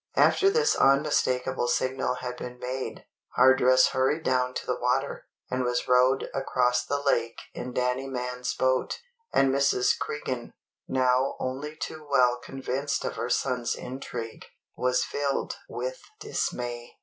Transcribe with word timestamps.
After 0.15 0.49
this 0.49 0.75
unmistakable 0.75 1.67
signal 1.67 2.15
had 2.21 2.35
been 2.35 2.57
made, 2.57 3.05
Hardress 3.37 3.89
hurried 3.89 4.23
down 4.23 4.55
to 4.55 4.65
the 4.65 4.79
water, 4.79 5.27
and 5.51 5.63
was 5.63 5.87
rowed 5.87 6.27
across 6.33 6.83
the 6.83 6.97
lake 6.99 7.39
in 7.53 7.71
Danny 7.71 8.07
Mann's 8.07 8.55
boat; 8.55 8.97
and 9.31 9.53
Mrs. 9.53 9.95
Cregan, 9.95 10.53
now 10.87 11.35
only 11.39 11.75
too 11.75 12.03
well 12.09 12.39
convinced 12.39 13.05
of 13.05 13.15
her 13.17 13.29
son's 13.29 13.75
intrigue, 13.75 14.47
was 14.75 15.03
filled 15.03 15.57
with 15.69 16.01
dismay. 16.19 16.95